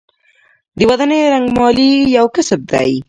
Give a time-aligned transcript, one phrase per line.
[0.77, 2.91] د ودانیو رنګمالي یو کسب دی